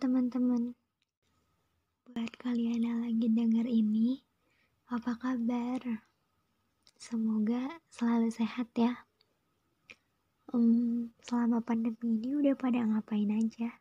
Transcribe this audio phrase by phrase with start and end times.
[0.00, 0.72] teman-teman.
[2.08, 4.24] Buat kalian yang lagi denger ini,
[4.88, 6.00] apa kabar?
[6.96, 9.04] Semoga selalu sehat ya.
[10.56, 13.76] Um, selama pandemi ini udah pada ngapain aja?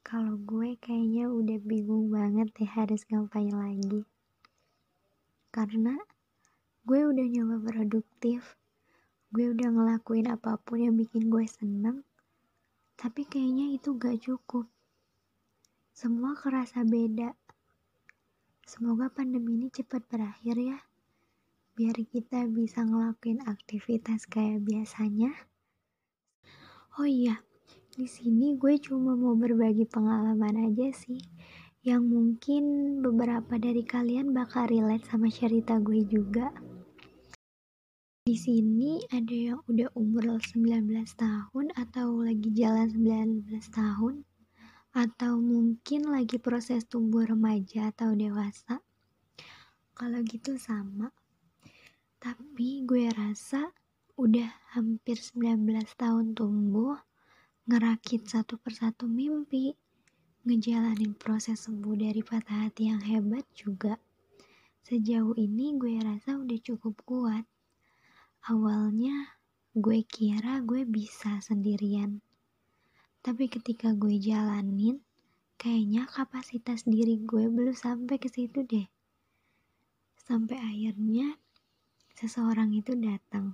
[0.00, 4.08] Kalau gue kayaknya udah bingung banget ya harus ngapain lagi.
[5.52, 5.92] Karena
[6.88, 8.56] gue udah nyoba produktif,
[9.28, 12.07] gue udah ngelakuin apa pun yang bikin gue seneng,
[12.98, 14.66] tapi kayaknya itu gak cukup.
[15.94, 17.30] Semua kerasa beda.
[18.66, 20.78] Semoga pandemi ini cepat berakhir ya.
[21.78, 25.30] Biar kita bisa ngelakuin aktivitas kayak biasanya.
[26.98, 27.38] Oh iya,
[27.94, 31.22] di sini gue cuma mau berbagi pengalaman aja sih.
[31.86, 32.64] Yang mungkin
[32.98, 36.50] beberapa dari kalian bakal relate sama cerita gue juga.
[38.28, 40.84] Di sini ada yang udah umur 19
[41.16, 44.20] tahun atau lagi jalan 19 tahun
[44.92, 48.84] atau mungkin lagi proses tumbuh remaja atau dewasa.
[49.96, 51.08] Kalau gitu sama.
[52.20, 53.72] Tapi gue rasa
[54.20, 55.64] udah hampir 19
[55.96, 57.00] tahun tumbuh,
[57.64, 59.72] ngerakit satu persatu mimpi,
[60.44, 63.96] ngejalanin proses sembuh dari patah hati yang hebat juga.
[64.84, 67.48] Sejauh ini gue rasa udah cukup kuat
[68.48, 69.36] Awalnya
[69.76, 72.24] gue kira gue bisa sendirian.
[73.20, 75.04] Tapi ketika gue jalanin,
[75.60, 78.88] kayaknya kapasitas diri gue belum sampai ke situ deh.
[80.16, 81.36] Sampai akhirnya
[82.16, 83.52] seseorang itu datang.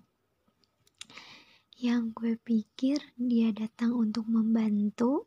[1.74, 5.26] Yang gue pikir dia datang untuk membantu,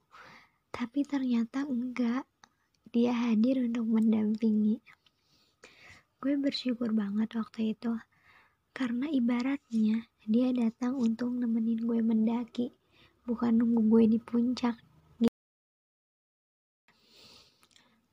[0.71, 2.23] tapi ternyata enggak.
[2.87, 4.79] Dia hadir untuk mendampingi.
[6.23, 7.99] Gue bersyukur banget waktu itu
[8.77, 12.77] karena ibaratnya dia datang untuk nemenin gue mendaki,
[13.25, 14.77] bukan nunggu gue di puncak.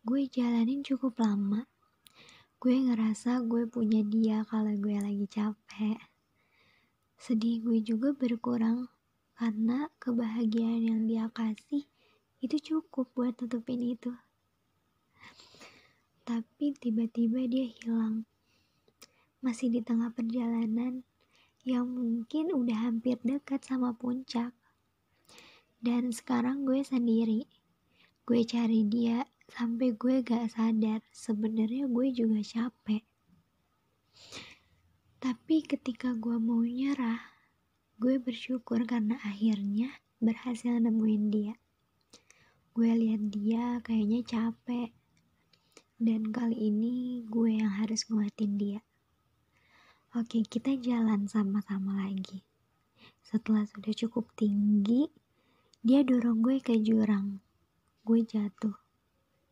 [0.00, 1.68] Gue jalanin cukup lama.
[2.56, 6.00] Gue ngerasa gue punya dia kalau gue lagi capek.
[7.20, 8.88] Sedih gue juga berkurang
[9.36, 11.84] karena kebahagiaan yang dia kasih
[12.40, 14.16] itu cukup buat tutupin itu.
[16.24, 18.24] Tapi tiba-tiba dia hilang
[19.44, 21.04] masih di tengah perjalanan
[21.68, 24.56] yang mungkin udah hampir dekat sama puncak.
[25.84, 27.44] Dan sekarang gue sendiri.
[28.24, 33.04] Gue cari dia sampai gue gak sadar sebenarnya gue juga capek.
[35.20, 37.20] Tapi ketika gue mau nyerah,
[38.00, 39.92] gue bersyukur karena akhirnya
[40.24, 41.54] berhasil nemuin dia.
[42.72, 44.88] Gue lihat dia kayaknya capek.
[46.00, 48.80] Dan kali ini gue yang harus nguatin dia.
[50.14, 52.46] Oke, kita jalan sama-sama lagi.
[53.18, 55.10] Setelah sudah cukup tinggi,
[55.82, 57.42] dia dorong gue ke jurang.
[58.06, 58.78] Gue jatuh.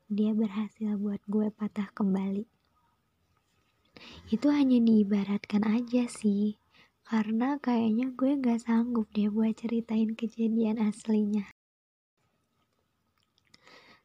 [0.06, 2.47] Dia berhasil buat gue patah kembali.
[4.31, 6.55] Itu hanya diibaratkan aja sih.
[7.03, 11.51] Karena kayaknya gue gak sanggup deh buat ceritain kejadian aslinya.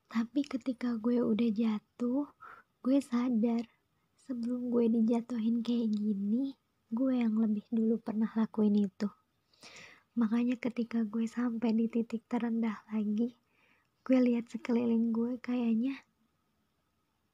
[0.10, 2.34] Tapi ketika gue udah jatuh,
[2.82, 3.77] gue sadar
[4.28, 6.52] sebelum gue dijatuhin kayak gini,
[6.92, 9.08] gue yang lebih dulu pernah lakuin itu.
[10.20, 13.40] Makanya ketika gue sampai di titik terendah lagi,
[14.04, 15.96] gue lihat sekeliling gue kayaknya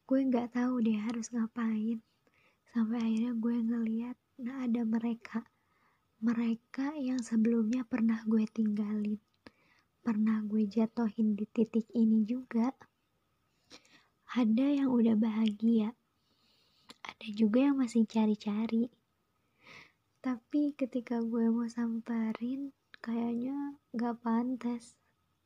[0.04, 1.98] gue nggak tahu deh harus ngapain.
[2.70, 5.42] Sampai akhirnya gue ngeliat, nah ada mereka.
[6.22, 9.18] Mereka yang sebelumnya pernah gue tinggalin.
[10.06, 12.70] Pernah gue jatuhin di titik ini juga.
[14.38, 15.98] Ada yang udah bahagia,
[17.14, 18.90] ada juga yang masih cari-cari.
[20.18, 22.74] Tapi ketika gue mau samperin
[23.06, 24.98] kayaknya gak pantas.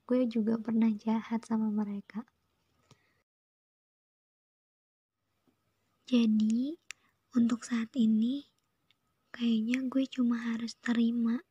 [0.08, 2.24] Gue juga pernah jahat sama mereka.
[6.08, 6.80] Jadi
[7.36, 8.48] untuk saat ini
[9.36, 11.44] kayaknya gue cuma harus terima.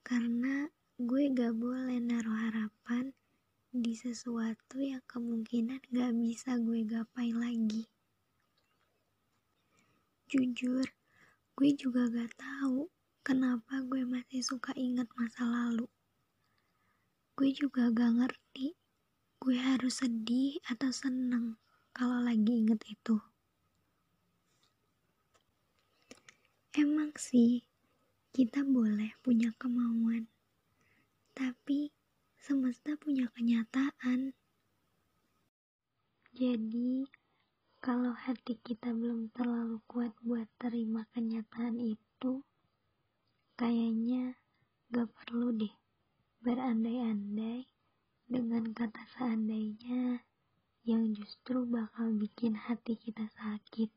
[0.00, 3.12] Karena gue gak boleh naruh harapan
[3.68, 7.93] di sesuatu yang kemungkinan gak bisa gue gapai lagi.
[10.34, 10.82] Jujur,
[11.54, 12.90] gue juga gak tahu
[13.22, 15.86] kenapa gue masih suka ingat masa lalu.
[17.38, 18.74] Gue juga gak ngerti
[19.38, 21.54] gue harus sedih atau seneng
[21.94, 23.22] kalau lagi inget itu.
[26.74, 27.62] Emang sih,
[28.34, 30.26] kita boleh punya kemauan,
[31.30, 31.94] tapi
[32.42, 34.34] semesta punya kenyataan.
[36.34, 37.06] Jadi,
[37.84, 42.40] kalau hati kita belum terlalu kuat buat terima kenyataan itu,
[43.60, 44.40] kayaknya
[44.88, 45.74] gak perlu deh
[46.40, 47.68] berandai-andai
[48.72, 50.24] kata seandainya
[50.88, 53.92] yang justru bakal bikin hati kita sakit.